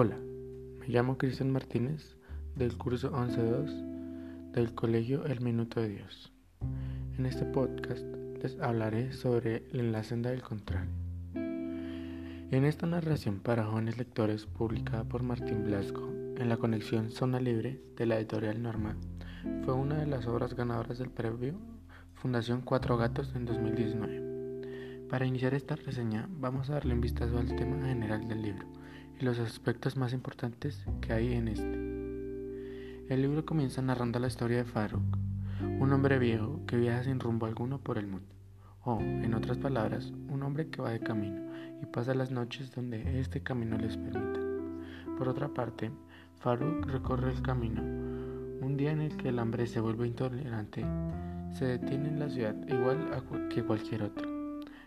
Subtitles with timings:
[0.00, 0.16] Hola,
[0.78, 2.16] me llamo Cristian Martínez
[2.54, 6.32] del curso 11.2 del colegio El Minuto de Dios.
[7.18, 8.04] En este podcast
[8.40, 10.88] les hablaré sobre la senda del contrario.
[11.34, 17.82] En esta narración para jóvenes lectores publicada por Martín Blasco en la conexión Zona Libre
[17.96, 18.96] de la editorial Norma,
[19.64, 21.58] fue una de las obras ganadoras del premio
[22.14, 25.08] Fundación Cuatro Gatos en 2019.
[25.08, 28.78] Para iniciar esta reseña vamos a darle un vistazo al tema general del libro
[29.18, 33.14] y los aspectos más importantes que hay en este.
[33.14, 35.18] El libro comienza narrando la historia de Faruk,
[35.80, 38.28] un hombre viejo que viaja sin rumbo alguno por el mundo,
[38.84, 41.50] o, en otras palabras, un hombre que va de camino
[41.82, 44.40] y pasa las noches donde este camino les permita.
[45.16, 45.90] Por otra parte,
[46.36, 47.82] Faruk recorre el camino.
[47.82, 50.84] Un día en el que el hambre se vuelve intolerante,
[51.52, 53.10] se detiene en la ciudad igual
[53.48, 54.38] que cualquier otro.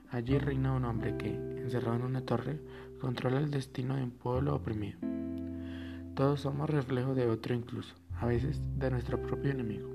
[0.09, 2.59] Allí reina un hombre que, encerrado en una torre,
[3.01, 4.99] controla el destino de un pueblo oprimido.
[6.13, 9.89] Todos somos reflejo de otro incluso, a veces de nuestro propio enemigo.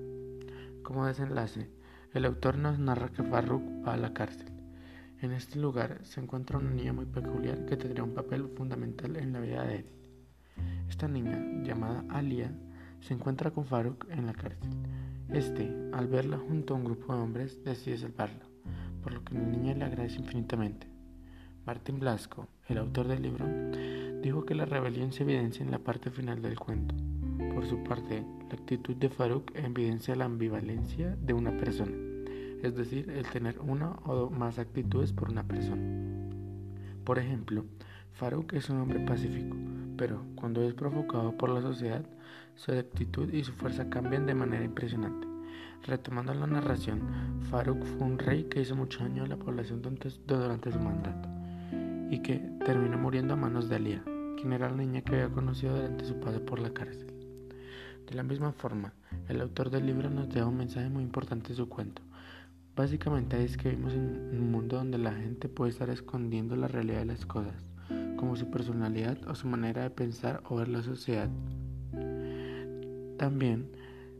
[0.83, 1.70] Como desenlace,
[2.14, 4.48] el autor nos narra que Farruk va a la cárcel.
[5.20, 9.33] En este lugar se encuentra una niña muy peculiar que tendría un papel fundamental en
[9.33, 9.86] la vida de él.
[10.88, 12.53] Esta niña, llamada Alia,
[13.00, 14.69] se encuentra con Faruk en la cárcel.
[15.28, 18.47] Este, al verla junto a un grupo de hombres, decide salvarla
[19.00, 20.95] por lo que la niña le agradece infinitamente.
[21.67, 23.45] Martín Blasco, el autor del libro,
[24.22, 26.95] dijo que la rebelión se evidencia en la parte final del cuento.
[27.53, 31.97] Por su parte, la actitud de Faruk evidencia la ambivalencia de una persona,
[32.62, 35.83] es decir, el tener una o más actitudes por una persona.
[37.03, 37.64] Por ejemplo,
[38.12, 39.56] Faruk es un hombre pacífico,
[39.97, 42.06] pero cuando es provocado por la sociedad,
[42.55, 45.27] su actitud y su fuerza cambian de manera impresionante.
[45.84, 47.00] Retomando la narración,
[47.50, 51.36] Faruk fue un rey que hizo mucho daño a la población durante su mandato
[52.11, 54.03] y que terminó muriendo a manos de Alia,
[54.37, 57.12] quien era la niña que había conocido durante su paso por la cárcel.
[58.06, 58.93] De la misma forma,
[59.28, 62.03] el autor del libro nos deja un mensaje muy importante en su cuento.
[62.77, 67.06] Básicamente es que vivimos un mundo donde la gente puede estar escondiendo la realidad de
[67.06, 67.71] las cosas,
[68.16, 71.31] como su personalidad o su manera de pensar o ver la sociedad.
[73.16, 73.71] También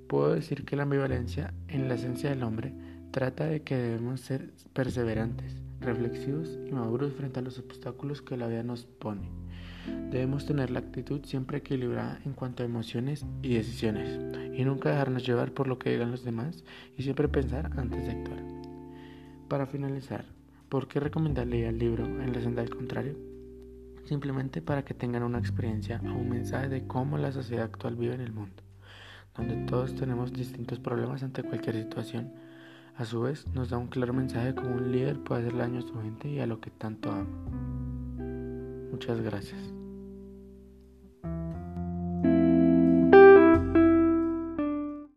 [0.07, 2.73] Puedo decir que la ambivalencia en la esencia del hombre
[3.11, 8.47] trata de que debemos ser perseverantes, reflexivos y maduros frente a los obstáculos que la
[8.47, 9.29] vida nos pone.
[10.11, 14.19] Debemos tener la actitud siempre equilibrada en cuanto a emociones y decisiones,
[14.57, 16.65] y nunca dejarnos llevar por lo que digan los demás
[16.97, 18.43] y siempre pensar antes de actuar.
[19.49, 20.25] Para finalizar,
[20.69, 23.17] ¿por qué recomendarle el libro En la senda del contrario?
[24.05, 28.15] Simplemente para que tengan una experiencia o un mensaje de cómo la sociedad actual vive
[28.15, 28.67] en el mundo
[29.37, 32.33] donde todos tenemos distintos problemas ante cualquier situación.
[32.99, 35.81] A su vez, nos da un claro mensaje de cómo un líder puede hacer daño
[35.81, 37.27] a su gente y a lo que tanto ama.
[38.91, 39.76] Muchas gracias.